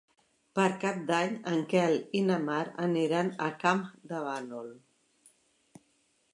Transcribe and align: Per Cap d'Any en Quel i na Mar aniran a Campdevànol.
Per 0.59 0.63
Cap 0.83 0.95
d'Any 1.11 1.35
en 1.51 1.61
Quel 1.73 1.93
i 2.21 2.23
na 2.31 2.39
Mar 2.47 2.63
aniran 2.87 3.31
a 3.49 3.53
Campdevànol. 3.67 4.75